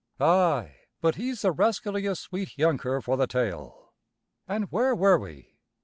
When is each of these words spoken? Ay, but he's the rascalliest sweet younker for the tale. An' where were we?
Ay, 0.19 0.77
but 0.99 1.13
he's 1.13 1.43
the 1.43 1.51
rascalliest 1.53 2.19
sweet 2.23 2.57
younker 2.57 3.01
for 3.01 3.17
the 3.17 3.27
tale. 3.27 3.93
An' 4.47 4.63
where 4.63 4.95
were 4.95 5.19
we? 5.19 5.59